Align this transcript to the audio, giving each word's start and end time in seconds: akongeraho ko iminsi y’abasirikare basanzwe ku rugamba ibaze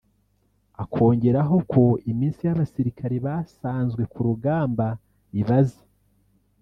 akongeraho 0.83 1.55
ko 1.71 1.83
iminsi 2.11 2.39
y’abasirikare 2.43 3.15
basanzwe 3.25 4.01
ku 4.11 4.19
rugamba 4.27 4.87
ibaze 5.39 5.83